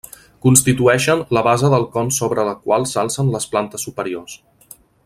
Constitueixen 0.45 1.21
la 1.37 1.43
base 1.49 1.69
del 1.75 1.85
con 1.97 2.11
sobre 2.17 2.47
la 2.51 2.57
qual 2.65 2.89
s'alcen 2.95 3.31
les 3.37 3.49
plantes 3.53 3.87
superiors. 3.91 4.39